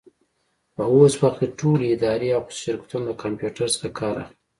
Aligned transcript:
په 0.75 0.83
اوس 0.93 1.13
وخت 1.21 1.37
کي 1.41 1.47
ټولي 1.59 1.87
ادارې 1.95 2.27
او 2.35 2.41
خصوصي 2.47 2.61
شرکتونه 2.63 3.03
د 3.07 3.11
کمپيوټر 3.23 3.67
څخه 3.75 3.87
کار 3.99 4.15
اخلي. 4.23 4.35